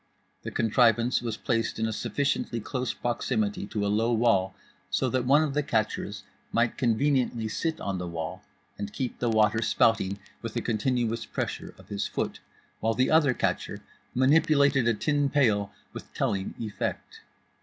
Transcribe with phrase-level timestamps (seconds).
[0.41, 4.55] The contrivance was placed in sufficiently close proximity to a low wall
[4.89, 8.41] so that one of the catchers might conveniently sit on the wall
[8.79, 12.39] and keep the water spouting with a continuous pressure of his foot,
[12.79, 13.83] while the other catcher
[14.15, 17.19] manipulated a tin pail with telling effect.